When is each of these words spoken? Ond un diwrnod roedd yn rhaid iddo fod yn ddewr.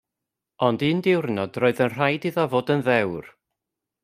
Ond 0.67 0.85
un 0.87 1.03
diwrnod 1.07 1.59
roedd 1.65 1.83
yn 1.87 1.93
rhaid 1.97 2.27
iddo 2.31 2.47
fod 2.55 2.73
yn 2.77 2.83
ddewr. 2.89 3.31